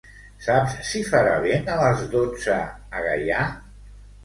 [0.45, 3.47] Saps si farà vent a les dotze a Gaià?